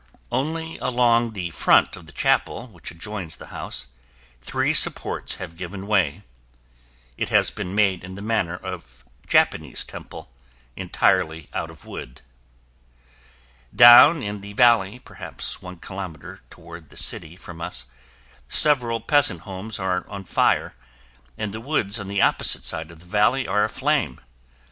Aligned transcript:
Only 0.31 0.79
along 0.79 1.33
the 1.33 1.51
front 1.51 1.95
of 1.95 2.07
the 2.07 2.11
chapel 2.11 2.65
which 2.65 2.89
adjoins 2.89 3.35
the 3.35 3.49
house, 3.53 3.85
three 4.41 4.73
supports 4.73 5.35
have 5.35 5.55
given 5.55 5.85
way 5.85 6.23
(it 7.17 7.29
has 7.29 7.51
been 7.51 7.75
made 7.75 8.03
in 8.03 8.15
the 8.15 8.21
manner 8.23 8.55
of 8.57 9.05
Japanese 9.27 9.85
temple, 9.85 10.31
entirely 10.75 11.49
out 11.53 11.69
of 11.69 11.85
wood.) 11.85 12.21
Down 13.75 14.23
in 14.23 14.41
the 14.41 14.53
valley, 14.53 14.97
perhaps 14.97 15.61
one 15.61 15.77
kilometer 15.77 16.39
toward 16.49 16.89
the 16.89 16.97
city 16.97 17.35
from 17.35 17.61
us, 17.61 17.85
several 18.47 19.01
peasant 19.01 19.41
homes 19.41 19.77
are 19.77 20.09
on 20.09 20.23
fire 20.23 20.73
and 21.37 21.53
the 21.53 21.61
woods 21.61 21.99
on 21.99 22.07
the 22.07 22.23
opposite 22.23 22.63
side 22.63 22.89
of 22.89 23.01
the 23.01 23.05
valley 23.05 23.47
are 23.47 23.63
aflame. 23.63 24.19